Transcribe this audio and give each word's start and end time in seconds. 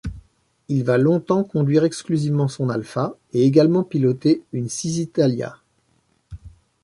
Il 0.67 0.83
va 0.83 0.97
longtemps 0.97 1.43
conduire 1.43 1.83
exclusivement 1.83 2.47
son 2.47 2.69
Alfa 2.69 3.15
et 3.33 3.43
également 3.45 3.83
piloter 3.83 4.41
une 4.51 4.67
Cisitalia. 4.67 5.59